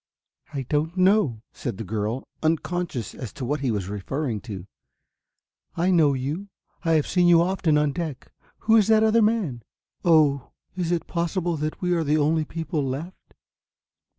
"I 0.51 0.63
don't 0.63 0.97
know," 0.97 1.43
said 1.53 1.77
the 1.77 1.83
girl, 1.83 2.27
unconscious 2.41 3.13
as 3.13 3.31
to 3.33 3.45
what 3.45 3.59
he 3.59 3.69
was 3.69 3.87
referring 3.87 4.41
to. 4.41 4.65
"I 5.77 5.91
know 5.91 6.15
you, 6.15 6.49
I 6.83 6.93
have 6.93 7.05
seen 7.05 7.27
you 7.27 7.43
often 7.43 7.77
on 7.77 7.91
deck 7.91 8.31
who 8.61 8.77
is 8.77 8.87
the 8.87 9.05
other 9.05 9.21
man? 9.21 9.61
Oh, 10.03 10.53
is 10.75 10.91
it 10.91 11.05
possible 11.05 11.55
that 11.57 11.83
we 11.83 11.93
are 11.93 12.03
the 12.03 12.17
only 12.17 12.45
people 12.45 12.83
left?" 12.83 13.35